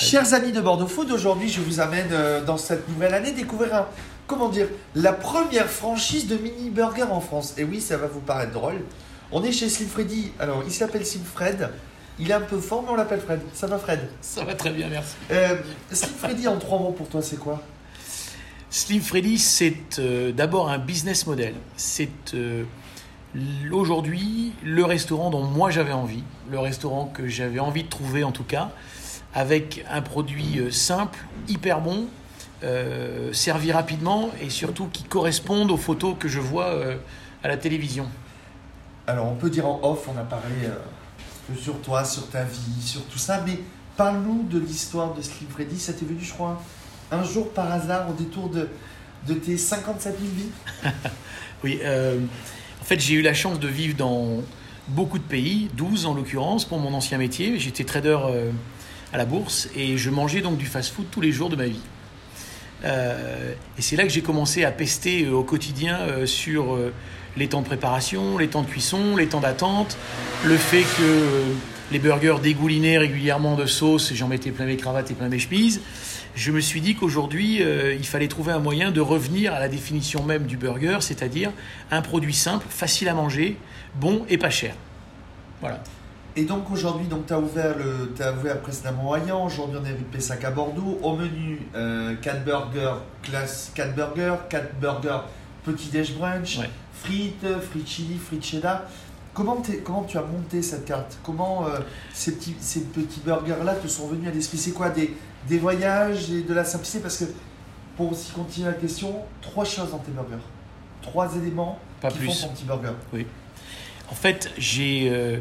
[0.00, 3.74] Chers amis de Bordeaux Food, aujourd'hui je vous amène euh, dans cette nouvelle année découvrir
[3.74, 3.86] un,
[4.26, 7.52] comment dire, la première franchise de mini burger en France.
[7.58, 8.80] Et oui, ça va vous paraître drôle.
[9.30, 10.32] On est chez Slim Freddy.
[10.40, 11.68] Alors, il s'appelle Slim Fred.
[12.18, 13.40] Il est un peu fort, mais on l'appelle Fred.
[13.52, 14.00] Ça va, Fred?
[14.22, 15.16] Ça va très bien, merci.
[15.30, 15.56] Euh,
[15.92, 17.62] Slim Freddy, en trois mots pour toi, c'est quoi?
[18.70, 21.52] Slim Freddy, c'est euh, d'abord un business model.
[21.76, 22.64] C'est euh,
[23.70, 28.32] aujourd'hui le restaurant dont moi j'avais envie, le restaurant que j'avais envie de trouver en
[28.32, 28.70] tout cas,
[29.34, 32.06] avec un produit euh, simple, hyper bon,
[32.62, 36.96] euh, servi rapidement et surtout qui corresponde aux photos que je vois euh,
[37.42, 38.06] à la télévision.
[39.06, 42.28] Alors, on peut dire en off, on a parlé euh, un peu sur toi, sur
[42.28, 43.58] ta vie, sur tout ça, mais
[43.96, 45.80] parle-nous de l'histoire de Slim Freddy.
[45.80, 46.62] Ça t'est venu, je crois,
[47.10, 48.68] un jour par hasard, au détour de,
[49.26, 50.92] de tes 57 000 vies?
[51.62, 54.38] Oui, en fait j'ai eu la chance de vivre dans
[54.88, 57.58] beaucoup de pays, 12 en l'occurrence pour mon ancien métier.
[57.58, 58.16] J'étais trader
[59.12, 61.80] à la bourse et je mangeais donc du fast-food tous les jours de ma vie.
[62.84, 66.78] Euh, et c'est là que j'ai commencé à pester euh, au quotidien euh, sur
[67.36, 69.96] les temps de préparation, les temps de cuisson, les temps d'attente,
[70.44, 71.44] le fait que
[71.92, 75.38] les burgers dégoulinaient régulièrement de sauce, et j'en mettais plein mes cravates et plein mes
[75.38, 75.80] chemises.
[76.34, 80.24] Je me suis dit qu'aujourd'hui, il fallait trouver un moyen de revenir à la définition
[80.24, 81.52] même du burger, c'est-à-dire
[81.90, 83.56] un produit simple, facile à manger,
[83.94, 84.74] bon et pas cher.
[85.60, 85.82] Voilà.
[86.36, 89.90] Et donc aujourd'hui, donc tu as ouvert le, as ouvert précédemment à aujourd'hui on est
[89.90, 90.98] rue Pessac à Bordeaux.
[91.02, 91.60] Au menu,
[92.22, 95.20] 4 burgers classe 4 burgers, 4 burgers
[95.64, 96.70] petit déj brunch, Ouais.
[96.94, 98.82] frites, frites chili, frites cheddar.
[99.34, 101.18] Comment, comment tu as monté cette carte?
[101.22, 101.78] Comment euh,
[102.12, 104.58] ces petits, ces petits burgers-là te sont venus à l'esprit?
[104.58, 105.14] C'est quoi des,
[105.48, 107.00] des voyages et de la simplicité?
[107.00, 107.24] Parce que
[107.96, 110.42] pour aussi continuer la question, trois choses dans tes burgers.
[111.02, 112.26] Trois éléments Pas qui plus.
[112.28, 112.92] font ton petit burger.
[114.10, 115.38] En fait, j'ai, euh,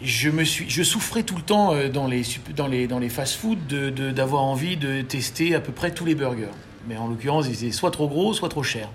[0.00, 2.22] je me suis, je souffrais tout le temps euh, dans les
[2.56, 6.48] dans les dans les fast-food d'avoir envie de tester à peu près tous les burgers.
[6.88, 8.88] Mais en l'occurrence, ils étaient soit trop gros, soit trop chers.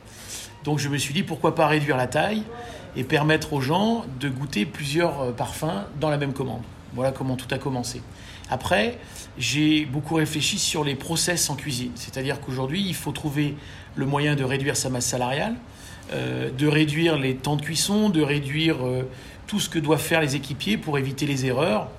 [0.64, 2.44] Donc je me suis dit pourquoi pas réduire la taille
[2.95, 6.61] et permettre aux gens de goûter plusieurs euh, parfums dans la même commande.
[6.94, 8.02] Voilà comment tout a commencé.
[8.50, 8.98] Après,
[9.38, 11.92] j'ai beaucoup réfléchi sur les process en cuisine.
[11.96, 13.56] C'est-à-dire qu'aujourd'hui, il faut trouver
[13.96, 15.56] le moyen de réduire sa masse salariale,
[16.14, 19.04] euh, de réduire les temps de cuisson, de réduire euh,
[19.46, 21.90] tout ce que doivent faire les équipiers pour éviter les erreurs.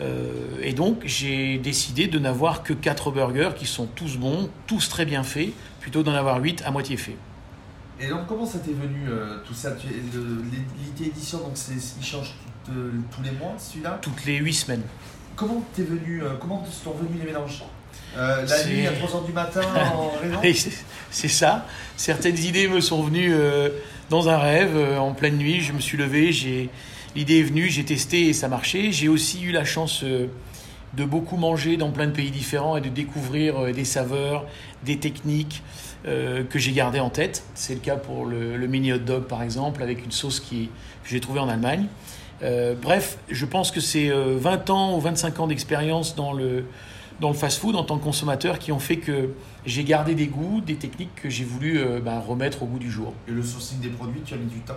[0.00, 0.28] Euh,
[0.62, 5.06] et donc, j'ai décidé de n'avoir que 4 burgers qui sont tous bons, tous très
[5.06, 5.50] bien faits,
[5.80, 7.16] plutôt d'en avoir 8 à moitié faits.
[8.00, 9.08] Et donc, comment ça t'est venu
[9.46, 9.70] tout ça?
[9.70, 12.34] L'Elite Édition, donc il change
[12.64, 12.72] tout,
[13.14, 13.98] tous les mois celui-là?
[14.02, 14.82] Toutes les 8 semaines.
[15.36, 17.64] Comment t'es venu euh, Comment sont venus les mélanges?
[18.16, 19.62] Euh, La nuit à 3h du matin
[19.96, 20.12] en
[21.10, 21.66] c'est ça.
[21.96, 23.70] Certaines idées me sont venues euh,
[24.10, 25.60] dans un rêve, euh, en pleine nuit.
[25.60, 26.70] Je me suis levé, j'ai
[27.16, 28.92] l'idée est venue, j'ai testé et ça marchait.
[28.92, 32.88] J'ai aussi eu la chance de beaucoup manger dans plein de pays différents et de
[32.88, 34.44] découvrir des saveurs,
[34.84, 35.62] des techniques
[36.04, 37.44] que j'ai gardées en tête.
[37.54, 40.70] C'est le cas pour le, le mini hot dog par exemple, avec une sauce qui,
[41.04, 41.86] que j'ai trouvée en Allemagne.
[42.42, 46.64] Euh, bref, je pense que c'est euh, 20 ans ou 25 ans d'expérience dans le,
[47.20, 49.30] dans le fast-food en tant que consommateur qui ont fait que
[49.66, 52.90] j'ai gardé des goûts, des techniques que j'ai voulu euh, ben, remettre au goût du
[52.90, 53.14] jour.
[53.28, 54.74] Et le sourcing des produits, tu as mis du temps?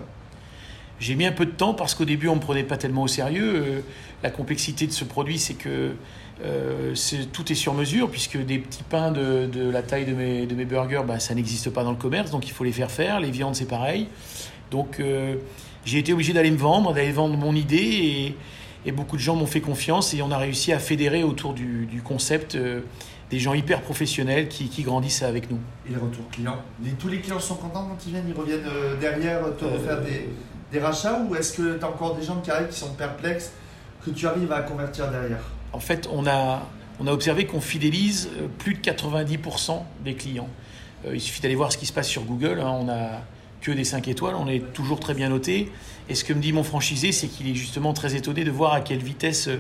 [0.99, 3.03] J'ai mis un peu de temps parce qu'au début on ne me prenait pas tellement
[3.03, 3.53] au sérieux.
[3.55, 3.81] Euh,
[4.23, 5.91] la complexité de ce produit, c'est que
[6.43, 6.93] euh,
[7.33, 10.55] tout est sur mesure puisque des petits pains de, de la taille de mes, de
[10.55, 13.19] mes burgers, ben, ça n'existe pas dans le commerce, donc il faut les faire faire.
[13.19, 14.07] Les viandes, c'est pareil.
[14.71, 15.35] Donc euh,
[15.85, 18.35] j'ai été obligé d'aller me vendre, d'aller vendre mon idée et,
[18.87, 21.85] et beaucoup de gens m'ont fait confiance et on a réussi à fédérer autour du,
[21.85, 22.81] du concept euh,
[23.29, 25.59] des gens hyper professionnels qui, qui grandissent avec nous.
[25.87, 28.65] Et les retours clients Les- Tous les clients sont contents quand ils viennent Ils reviennent
[28.99, 30.29] derrière te refaire des,
[30.71, 33.51] des rachats Ou est-ce que tu as encore des gens qui arrivent qui sont perplexes
[34.05, 35.41] que tu arrives à convertir derrière?
[35.73, 36.63] En fait, on a,
[36.99, 40.49] on a observé qu'on fidélise euh, plus de 90% des clients.
[41.05, 42.59] Euh, il suffit d'aller voir ce qui se passe sur Google.
[42.59, 43.21] hein, on n'a
[43.61, 45.71] que des 5 étoiles, on est toujours très bien noté.
[46.09, 48.73] Et ce que me dit mon franchisé, c'est qu'il est justement très étonné de voir
[48.73, 49.57] à quelle vitesse euh,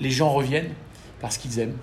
[0.00, 0.72] les gens reviennent
[1.20, 1.76] parce qu'ils aiment.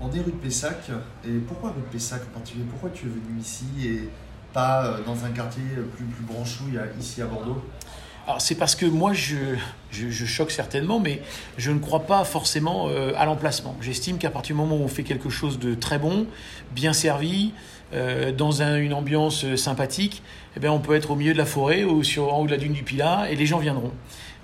[0.00, 0.90] On est rue de Pessac.
[1.24, 2.64] Et pourquoi rue de Pessac en particulier?
[2.68, 4.08] Pourquoi tu es venu ici et
[4.54, 5.62] pas euh, dans un quartier
[5.96, 7.62] plus, plus branchouille ici à Bordeaux
[8.26, 9.36] Alors c'est parce que moi je,
[9.90, 11.20] je, choque certainement, mais
[11.58, 13.76] je ne crois pas forcément euh, à l'emplacement.
[13.82, 16.26] J'estime qu'à partir du moment où on fait quelque chose de très bon,
[16.70, 17.52] bien servi,
[17.92, 20.22] euh, dans un- une ambiance sympathique,
[20.56, 22.52] eh bien on peut être au milieu de la forêt ou sur, en haut de
[22.52, 23.92] la dune du Pilat et les gens viendront.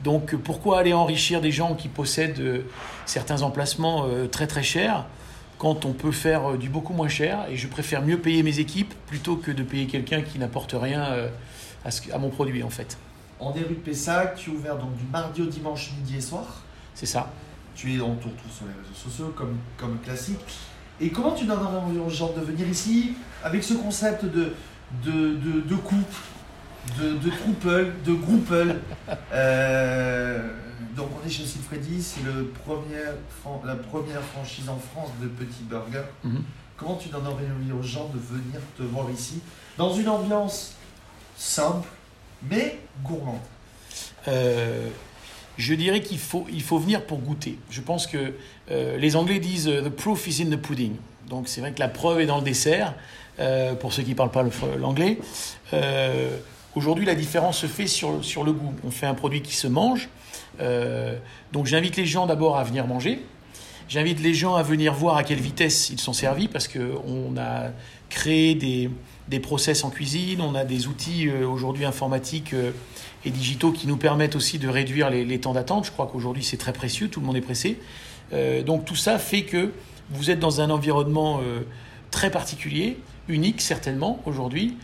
[0.05, 2.65] Donc pourquoi aller enrichir des gens qui possèdent
[3.07, 5.05] certains emplacements très très chers?
[5.61, 8.59] Quand on peut faire euh, du beaucoup moins cher et je préfère mieux payer mes
[8.61, 11.29] équipes plutôt que de payer quelqu'un qui n'apporte rien euh,
[11.85, 12.97] à, ce- à mon produit en fait.
[13.41, 16.47] Est rue de Pessac, tu es ouvert donc du mardi au dimanche midi et soir.
[16.95, 17.31] C'est ça.
[17.75, 20.39] Tu es, te retrouve sur les réseaux sociaux comme, comme classique.
[21.01, 23.13] Et comment tu donnes envie aux gens de venir ici
[23.45, 24.55] avec ce concept de,
[25.05, 26.15] de, de, de coupe,
[26.99, 28.77] de, de trouple, de grouple
[29.33, 30.49] euh,
[30.97, 33.03] Donc on est chez Freddy, c'est le premier,
[33.43, 36.09] fran- la première franchise en France de petits burgers.
[36.25, 36.43] Mhm.
[36.77, 39.41] Comment tu donnes envie aux gens de venir te voir ici?
[39.77, 40.75] Dans une ambiance
[41.37, 41.89] simple
[42.51, 43.39] mais gourmande
[44.29, 44.89] Euh,
[45.59, 47.59] je dirais qu'il faut, il faut venir pour goûter.
[47.71, 48.33] Je pense que
[48.71, 50.97] euh, les Anglais disent The proof is in the pudding.
[51.29, 52.95] Donc c'est vrai que la preuve est dans le dessert,
[53.39, 54.45] euh, pour ceux qui ne parlent pas
[54.79, 55.19] l'anglais.
[55.75, 56.39] Euh,
[56.77, 58.73] Aujourd'hui, la différence se fait sur, sur le goût.
[58.85, 60.09] On fait un produit qui se mange.
[60.61, 61.17] Euh,
[61.53, 63.21] donc j'invite les gens d'abord à venir manger.
[63.89, 67.71] J'invite les gens à venir voir à quelle vitesse ils sont servis parce qu'on a
[68.09, 68.89] créé des,
[69.27, 72.71] des process en cuisine, on a des outils euh, aujourd'hui informatiques euh,
[73.25, 75.87] et digitaux qui nous permettent aussi de réduire les, temps d'attente.
[75.87, 77.79] Je crois qu'aujourd'hui c'est très précieux, tout le monde est pressé.
[78.65, 79.73] Donc tout ça fait que
[80.11, 81.41] vous êtes dans un environnement
[82.13, 82.97] très particulier,
[83.29, 84.77] unique certainement aujourd'hui,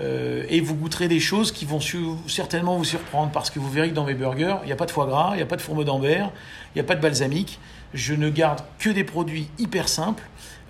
[0.00, 1.80] euh, et vous goûterez des choses qui vont
[2.26, 4.86] certainement vous surprendre parce que vous verrez que dans mes burgers, il n'y a pas
[4.86, 6.30] de foie gras, il n'y a pas de fourmeau d'Ambert,
[6.74, 7.58] il n'y a pas de balsamique.
[7.94, 10.22] Je ne garde que des produits hyper simples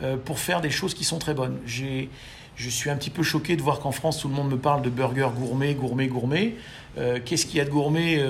[0.02, 1.58] euh, pour faire des choses qui sont très bonnes.
[1.66, 4.82] Je suis un petit peu choqué de voir qu'en France, tout le monde me parle
[4.82, 6.54] de burger gourmet, gourmet, gourmet.
[6.98, 8.20] Euh, Qu'est-ce qu'il y a de gourmet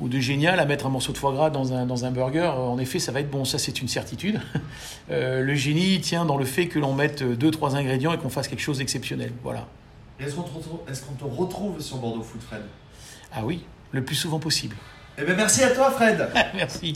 [0.00, 2.46] ou de génial à mettre un morceau de foie gras dans un, dans un burger
[2.56, 4.40] En effet, ça va être bon, ça c'est une certitude.
[5.10, 8.28] Euh, le génie tient dans le fait que l'on mette deux, trois ingrédients et qu'on
[8.28, 9.32] fasse quelque chose d'exceptionnel.
[9.42, 9.66] Voilà.
[10.20, 10.80] Est-ce qu'on te, retrouve-
[11.18, 12.60] te retrouve sur Bordeaux Food Fred?
[13.32, 14.76] Ah oui, le plus souvent possible.
[15.16, 16.92] Eh bien merci à toi Fred Merci.